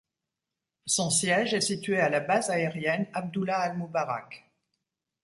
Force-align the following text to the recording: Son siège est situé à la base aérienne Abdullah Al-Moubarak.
Son 0.87 1.11
siège 1.11 1.53
est 1.53 1.61
situé 1.61 1.99
à 1.99 2.09
la 2.09 2.21
base 2.21 2.49
aérienne 2.49 3.05
Abdullah 3.13 3.59
Al-Moubarak. 3.59 4.49